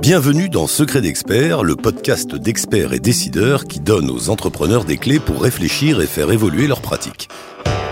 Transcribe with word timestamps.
Bienvenue 0.00 0.48
dans 0.48 0.66
Secret 0.66 1.00
d'experts, 1.00 1.62
le 1.62 1.76
podcast 1.76 2.34
d'experts 2.34 2.92
et 2.92 2.98
décideurs 2.98 3.64
qui 3.64 3.80
donne 3.80 4.10
aux 4.10 4.30
entrepreneurs 4.30 4.84
des 4.84 4.96
clés 4.96 5.20
pour 5.20 5.42
réfléchir 5.42 6.00
et 6.00 6.06
faire 6.06 6.30
évoluer 6.30 6.66
leurs 6.66 6.82
pratiques. 6.82 7.28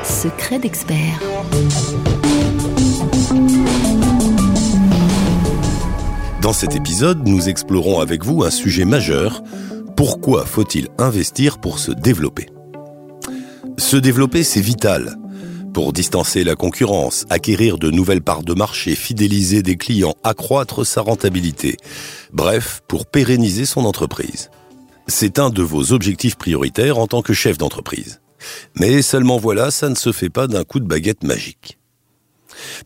Secret 0.03 0.58
d'experts. 0.58 1.21
Dans 6.43 6.53
cet 6.53 6.75
épisode, 6.75 7.27
nous 7.27 7.49
explorons 7.49 8.01
avec 8.01 8.25
vous 8.25 8.45
un 8.45 8.51
sujet 8.51 8.85
majeur. 8.85 9.43
Pourquoi 9.97 10.45
faut-il 10.47 10.88
investir 10.99 11.59
pour 11.59 11.79
se 11.79 11.93
développer? 11.93 12.49
Se 13.79 13.97
développer, 13.97 14.43
c'est 14.43 14.61
vital 14.61 15.17
pour 15.72 15.92
distancer 15.92 16.45
la 16.45 16.56
concurrence, 16.56 17.24
acquérir 17.30 17.78
de 17.78 17.91
nouvelles 17.91 18.23
parts 18.23 18.42
de 18.42 18.55
marché, 18.55 18.95
fidéliser 18.95 19.62
des 19.62 19.77
clients, 19.77 20.15
accroître 20.24 20.84
sa 20.84 21.01
rentabilité. 21.01 21.77
Bref, 22.33 22.83
pour 22.88 23.06
pérenniser 23.06 23.66
son 23.66 23.84
entreprise. 23.84 24.51
C'est 25.06 25.38
un 25.38 25.51
de 25.51 25.62
vos 25.62 25.92
objectifs 25.92 26.37
prioritaires 26.37 26.98
en 26.98 27.06
tant 27.06 27.23
que 27.23 27.33
chef 27.33 27.59
d'entreprise. 27.59 28.20
Mais 28.77 29.02
seulement 29.02 29.38
voilà, 29.38 29.70
ça 29.70 29.88
ne 29.88 29.95
se 29.95 30.12
fait 30.12 30.30
pas 30.30 30.47
d'un 30.47 30.64
coup 30.64 30.80
de 30.80 30.87
baguette 30.87 31.25
magique. 31.25 31.78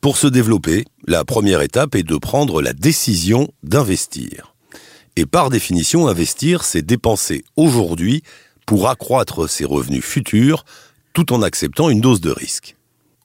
Pour 0.00 0.16
se 0.16 0.26
développer, 0.26 0.84
la 1.06 1.24
première 1.24 1.62
étape 1.62 1.94
est 1.94 2.02
de 2.02 2.16
prendre 2.16 2.62
la 2.62 2.72
décision 2.72 3.48
d'investir. 3.62 4.54
Et 5.16 5.26
par 5.26 5.50
définition, 5.50 6.08
investir, 6.08 6.64
c'est 6.64 6.82
dépenser 6.82 7.44
aujourd'hui 7.56 8.22
pour 8.66 8.88
accroître 8.88 9.48
ses 9.48 9.64
revenus 9.64 10.04
futurs 10.04 10.64
tout 11.14 11.32
en 11.32 11.40
acceptant 11.40 11.88
une 11.88 12.00
dose 12.00 12.20
de 12.20 12.30
risque. 12.30 12.76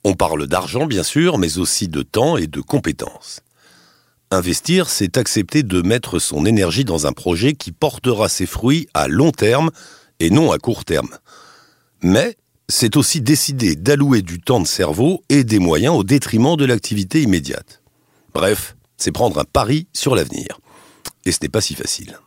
On 0.05 0.13
parle 0.13 0.47
d'argent, 0.47 0.85
bien 0.85 1.03
sûr, 1.03 1.37
mais 1.37 1.57
aussi 1.57 1.89
de 1.89 2.03
temps 2.03 2.37
et 2.37 2.47
de 2.47 2.61
compétences. 2.61 3.41
Investir, 4.31 4.89
c'est 4.89 5.17
accepter 5.17 5.63
de 5.63 5.81
mettre 5.81 6.19
son 6.19 6.45
énergie 6.45 6.85
dans 6.85 7.07
un 7.07 7.11
projet 7.11 7.53
qui 7.53 7.71
portera 7.71 8.29
ses 8.29 8.45
fruits 8.45 8.87
à 8.93 9.07
long 9.07 9.31
terme 9.31 9.71
et 10.19 10.29
non 10.29 10.51
à 10.51 10.59
court 10.59 10.85
terme. 10.85 11.17
Mais 12.01 12.37
c'est 12.69 12.95
aussi 12.95 13.21
décider 13.21 13.75
d'allouer 13.75 14.21
du 14.21 14.39
temps 14.39 14.61
de 14.61 14.67
cerveau 14.67 15.23
et 15.29 15.43
des 15.43 15.59
moyens 15.59 15.95
au 15.95 16.03
détriment 16.03 16.55
de 16.55 16.65
l'activité 16.65 17.23
immédiate. 17.23 17.81
Bref, 18.33 18.75
c'est 18.97 19.11
prendre 19.11 19.39
un 19.39 19.45
pari 19.45 19.87
sur 19.93 20.15
l'avenir. 20.15 20.59
Et 21.25 21.31
ce 21.31 21.39
n'est 21.41 21.49
pas 21.49 21.61
si 21.61 21.73
facile. 21.73 22.19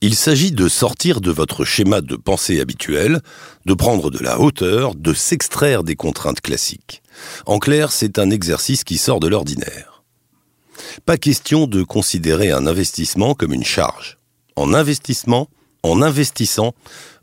Il 0.00 0.14
s'agit 0.14 0.52
de 0.52 0.68
sortir 0.68 1.20
de 1.20 1.32
votre 1.32 1.64
schéma 1.64 2.00
de 2.00 2.14
pensée 2.14 2.60
habituel, 2.60 3.20
de 3.66 3.74
prendre 3.74 4.12
de 4.12 4.20
la 4.20 4.38
hauteur, 4.38 4.94
de 4.94 5.12
s'extraire 5.12 5.82
des 5.82 5.96
contraintes 5.96 6.40
classiques. 6.40 7.02
En 7.46 7.58
clair, 7.58 7.90
c'est 7.90 8.20
un 8.20 8.30
exercice 8.30 8.84
qui 8.84 8.96
sort 8.96 9.18
de 9.18 9.26
l'ordinaire. 9.26 10.04
Pas 11.04 11.16
question 11.16 11.66
de 11.66 11.82
considérer 11.82 12.52
un 12.52 12.68
investissement 12.68 13.34
comme 13.34 13.52
une 13.52 13.64
charge. 13.64 14.18
En 14.54 14.72
investissement, 14.72 15.48
en 15.82 16.00
investissant, 16.00 16.74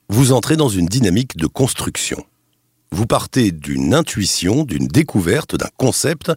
vous 0.10 0.34
entrez 0.34 0.58
dans 0.58 0.70
une 0.70 0.88
dynamique 0.88 1.38
de 1.38 1.48
construction. 1.48 2.26
Vous 2.92 3.06
partez 3.06 3.52
d'une 3.52 3.94
intuition, 3.94 4.66
d'une 4.66 4.88
découverte, 4.88 5.56
d'un 5.56 5.70
concept 5.78 6.34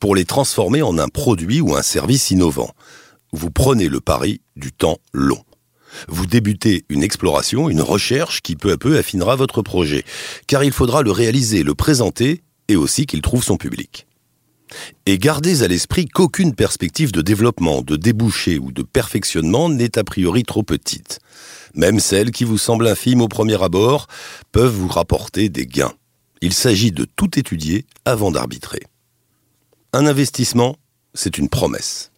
pour 0.00 0.14
les 0.14 0.26
transformer 0.26 0.82
en 0.82 0.98
un 0.98 1.08
produit 1.08 1.62
ou 1.62 1.74
un 1.74 1.82
service 1.82 2.30
innovant. 2.30 2.74
Vous 3.32 3.50
prenez 3.50 3.88
le 3.88 4.00
pari 4.00 4.42
du 4.54 4.70
temps 4.70 4.98
long. 5.14 5.42
Vous 6.08 6.26
débutez 6.26 6.84
une 6.88 7.02
exploration, 7.02 7.68
une 7.68 7.80
recherche 7.80 8.42
qui 8.42 8.56
peu 8.56 8.72
à 8.72 8.76
peu 8.76 8.98
affinera 8.98 9.36
votre 9.36 9.62
projet, 9.62 10.04
car 10.46 10.64
il 10.64 10.72
faudra 10.72 11.02
le 11.02 11.10
réaliser, 11.10 11.62
le 11.62 11.74
présenter 11.74 12.42
et 12.68 12.76
aussi 12.76 13.06
qu'il 13.06 13.22
trouve 13.22 13.42
son 13.42 13.56
public. 13.56 14.06
Et 15.06 15.18
gardez 15.18 15.62
à 15.62 15.68
l'esprit 15.68 16.06
qu'aucune 16.06 16.54
perspective 16.54 17.12
de 17.12 17.22
développement, 17.22 17.82
de 17.82 17.96
débouché 17.96 18.58
ou 18.58 18.72
de 18.72 18.82
perfectionnement 18.82 19.68
n'est 19.68 19.98
a 19.98 20.04
priori 20.04 20.42
trop 20.42 20.62
petite. 20.62 21.20
Même 21.74 22.00
celles 22.00 22.30
qui 22.30 22.44
vous 22.44 22.58
semblent 22.58 22.86
infimes 22.86 23.22
au 23.22 23.28
premier 23.28 23.62
abord 23.62 24.06
peuvent 24.52 24.74
vous 24.74 24.88
rapporter 24.88 25.48
des 25.48 25.66
gains. 25.66 25.94
Il 26.40 26.52
s'agit 26.52 26.92
de 26.92 27.04
tout 27.04 27.38
étudier 27.38 27.86
avant 28.04 28.30
d'arbitrer. 28.30 28.82
Un 29.92 30.06
investissement, 30.06 30.76
c'est 31.14 31.38
une 31.38 31.48
promesse. 31.48 32.12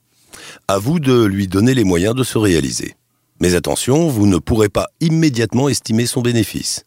À 0.68 0.78
vous 0.78 0.98
de 0.98 1.24
lui 1.24 1.46
donner 1.46 1.74
les 1.74 1.84
moyens 1.84 2.14
de 2.14 2.24
se 2.24 2.36
réaliser. 2.36 2.96
Mais 3.40 3.54
attention, 3.54 4.08
vous 4.08 4.26
ne 4.26 4.36
pourrez 4.36 4.68
pas 4.68 4.88
immédiatement 5.00 5.68
estimer 5.68 6.06
son 6.06 6.20
bénéfice. 6.20 6.84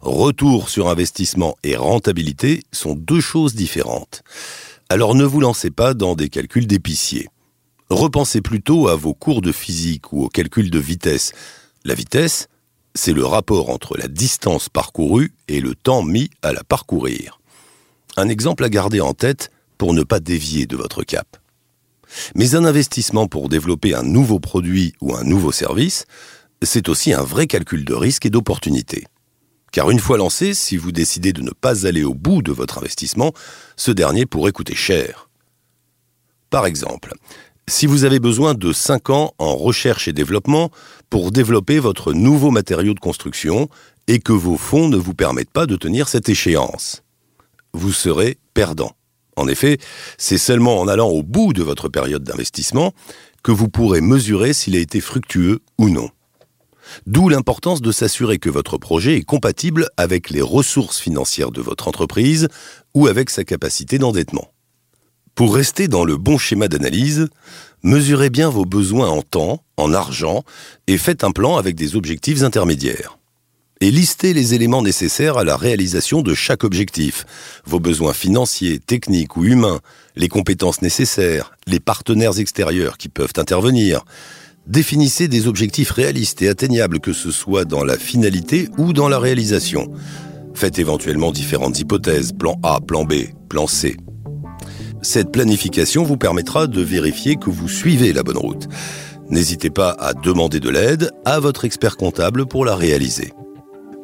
Retour 0.00 0.68
sur 0.68 0.88
investissement 0.88 1.56
et 1.62 1.76
rentabilité 1.76 2.62
sont 2.72 2.94
deux 2.94 3.20
choses 3.20 3.54
différentes. 3.54 4.22
Alors 4.88 5.14
ne 5.14 5.24
vous 5.24 5.40
lancez 5.40 5.70
pas 5.70 5.94
dans 5.94 6.14
des 6.14 6.28
calculs 6.28 6.66
d'épicier. 6.66 7.28
Repensez 7.88 8.40
plutôt 8.40 8.88
à 8.88 8.96
vos 8.96 9.14
cours 9.14 9.42
de 9.42 9.52
physique 9.52 10.12
ou 10.12 10.24
aux 10.24 10.28
calculs 10.28 10.70
de 10.70 10.78
vitesse. 10.78 11.32
La 11.84 11.94
vitesse, 11.94 12.48
c'est 12.94 13.12
le 13.12 13.24
rapport 13.24 13.70
entre 13.70 13.96
la 13.96 14.08
distance 14.08 14.68
parcourue 14.68 15.32
et 15.46 15.60
le 15.60 15.74
temps 15.76 16.02
mis 16.02 16.30
à 16.42 16.52
la 16.52 16.64
parcourir. 16.64 17.40
Un 18.16 18.28
exemple 18.28 18.64
à 18.64 18.68
garder 18.70 19.00
en 19.00 19.14
tête 19.14 19.50
pour 19.78 19.94
ne 19.94 20.02
pas 20.02 20.18
dévier 20.18 20.66
de 20.66 20.76
votre 20.76 21.04
cap. 21.04 21.36
Mais 22.34 22.54
un 22.54 22.64
investissement 22.64 23.26
pour 23.26 23.48
développer 23.48 23.94
un 23.94 24.02
nouveau 24.02 24.40
produit 24.40 24.92
ou 25.00 25.14
un 25.14 25.24
nouveau 25.24 25.52
service, 25.52 26.06
c'est 26.62 26.88
aussi 26.88 27.12
un 27.12 27.22
vrai 27.22 27.46
calcul 27.46 27.84
de 27.84 27.94
risque 27.94 28.26
et 28.26 28.30
d'opportunité. 28.30 29.06
Car 29.72 29.90
une 29.90 29.98
fois 29.98 30.16
lancé, 30.16 30.54
si 30.54 30.76
vous 30.76 30.92
décidez 30.92 31.32
de 31.32 31.42
ne 31.42 31.50
pas 31.50 31.86
aller 31.86 32.04
au 32.04 32.14
bout 32.14 32.42
de 32.42 32.52
votre 32.52 32.78
investissement, 32.78 33.32
ce 33.76 33.90
dernier 33.90 34.24
pourrait 34.24 34.52
coûter 34.52 34.74
cher. 34.74 35.28
Par 36.50 36.64
exemple, 36.64 37.12
si 37.68 37.86
vous 37.86 38.04
avez 38.04 38.20
besoin 38.20 38.54
de 38.54 38.72
5 38.72 39.10
ans 39.10 39.34
en 39.38 39.56
recherche 39.56 40.08
et 40.08 40.12
développement 40.12 40.70
pour 41.10 41.32
développer 41.32 41.78
votre 41.78 42.12
nouveau 42.12 42.50
matériau 42.50 42.94
de 42.94 43.00
construction 43.00 43.68
et 44.06 44.20
que 44.20 44.32
vos 44.32 44.56
fonds 44.56 44.88
ne 44.88 44.96
vous 44.96 45.14
permettent 45.14 45.50
pas 45.50 45.66
de 45.66 45.76
tenir 45.76 46.08
cette 46.08 46.28
échéance, 46.28 47.02
vous 47.72 47.92
serez 47.92 48.38
perdant. 48.54 48.92
En 49.36 49.48
effet, 49.48 49.78
c'est 50.18 50.38
seulement 50.38 50.80
en 50.80 50.88
allant 50.88 51.08
au 51.08 51.22
bout 51.22 51.52
de 51.52 51.62
votre 51.62 51.88
période 51.88 52.24
d'investissement 52.24 52.92
que 53.42 53.52
vous 53.52 53.68
pourrez 53.68 54.00
mesurer 54.00 54.52
s'il 54.52 54.76
a 54.76 54.80
été 54.80 55.00
fructueux 55.00 55.60
ou 55.78 55.88
non. 55.88 56.10
D'où 57.06 57.28
l'importance 57.28 57.82
de 57.82 57.92
s'assurer 57.92 58.38
que 58.38 58.50
votre 58.50 58.78
projet 58.78 59.16
est 59.16 59.22
compatible 59.24 59.88
avec 59.96 60.30
les 60.30 60.40
ressources 60.40 60.98
financières 60.98 61.50
de 61.50 61.60
votre 61.60 61.88
entreprise 61.88 62.48
ou 62.94 63.08
avec 63.08 63.28
sa 63.30 63.44
capacité 63.44 63.98
d'endettement. 63.98 64.50
Pour 65.34 65.54
rester 65.54 65.86
dans 65.86 66.04
le 66.04 66.16
bon 66.16 66.38
schéma 66.38 66.66
d'analyse, 66.68 67.28
mesurez 67.82 68.30
bien 68.30 68.48
vos 68.48 68.64
besoins 68.64 69.10
en 69.10 69.20
temps, 69.20 69.62
en 69.76 69.92
argent, 69.92 70.44
et 70.86 70.96
faites 70.96 71.24
un 71.24 71.30
plan 71.30 71.56
avec 71.56 71.74
des 71.74 71.94
objectifs 71.94 72.42
intermédiaires 72.42 73.18
et 73.80 73.90
listez 73.90 74.32
les 74.32 74.54
éléments 74.54 74.82
nécessaires 74.82 75.36
à 75.36 75.44
la 75.44 75.56
réalisation 75.56 76.22
de 76.22 76.34
chaque 76.34 76.64
objectif, 76.64 77.24
vos 77.66 77.80
besoins 77.80 78.12
financiers, 78.12 78.78
techniques 78.78 79.36
ou 79.36 79.44
humains, 79.44 79.80
les 80.16 80.28
compétences 80.28 80.82
nécessaires, 80.82 81.52
les 81.66 81.80
partenaires 81.80 82.38
extérieurs 82.38 82.96
qui 82.96 83.08
peuvent 83.08 83.34
intervenir. 83.36 84.04
Définissez 84.66 85.28
des 85.28 85.46
objectifs 85.46 85.90
réalistes 85.90 86.42
et 86.42 86.48
atteignables 86.48 87.00
que 87.00 87.12
ce 87.12 87.30
soit 87.30 87.64
dans 87.64 87.84
la 87.84 87.98
finalité 87.98 88.68
ou 88.78 88.92
dans 88.92 89.08
la 89.08 89.18
réalisation. 89.18 89.92
Faites 90.54 90.78
éventuellement 90.78 91.32
différentes 91.32 91.78
hypothèses, 91.78 92.32
plan 92.32 92.58
A, 92.62 92.80
plan 92.80 93.04
B, 93.04 93.14
plan 93.48 93.66
C. 93.66 93.96
Cette 95.02 95.30
planification 95.30 96.02
vous 96.02 96.16
permettra 96.16 96.66
de 96.66 96.80
vérifier 96.80 97.36
que 97.36 97.50
vous 97.50 97.68
suivez 97.68 98.12
la 98.12 98.22
bonne 98.22 98.38
route. 98.38 98.66
N'hésitez 99.28 99.70
pas 99.70 99.90
à 99.90 100.14
demander 100.14 100.60
de 100.60 100.70
l'aide 100.70 101.10
à 101.24 101.38
votre 101.40 101.64
expert 101.64 101.96
comptable 101.96 102.46
pour 102.46 102.64
la 102.64 102.74
réaliser. 102.74 103.32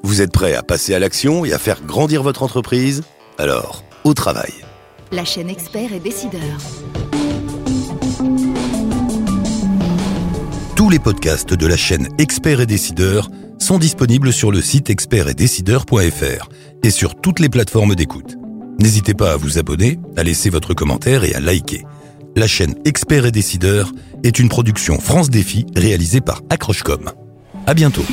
Vous 0.03 0.21
êtes 0.21 0.33
prêt 0.33 0.55
à 0.55 0.63
passer 0.63 0.95
à 0.95 0.99
l'action 0.99 1.45
et 1.45 1.53
à 1.53 1.59
faire 1.59 1.81
grandir 1.83 2.23
votre 2.23 2.43
entreprise? 2.43 3.03
Alors, 3.39 3.85
au 4.05 4.15
travail. 4.15 4.53
La 5.13 5.25
chaîne 5.25 5.49
expert 5.49 5.93
et 5.93 6.01
décideur. 6.01 6.43
Tous 10.75 10.91
les 10.91 10.99
podcasts 10.99 11.54
de 11.54 11.66
la 11.66 11.77
chaîne 11.77 12.09
Expert 12.19 12.60
et 12.60 12.66
Décideur 12.66 13.31
sont 13.59 13.78
disponibles 13.78 14.33
sur 14.33 14.51
le 14.51 14.60
site 14.60 14.91
expertetdecideur.fr 14.91 16.48
et 16.83 16.91
sur 16.91 17.15
toutes 17.15 17.39
les 17.39 17.48
plateformes 17.48 17.95
d'écoute. 17.95 18.37
N'hésitez 18.81 19.15
pas 19.15 19.33
à 19.33 19.37
vous 19.37 19.59
abonner, 19.59 20.01
à 20.16 20.25
laisser 20.25 20.51
votre 20.51 20.75
commentaire 20.75 21.22
et 21.22 21.34
à 21.34 21.41
liker. 21.41 21.84
La 22.34 22.48
chaîne 22.48 22.75
Expert 22.84 23.27
et 23.27 23.31
Décideur 23.31 23.93
est 24.25 24.41
une 24.41 24.48
production 24.48 24.98
France 24.98 25.31
Défi 25.31 25.66
réalisée 25.77 26.21
par 26.21 26.41
Accrochecom. 26.51 27.13
À 27.66 27.75
bientôt. 27.75 28.05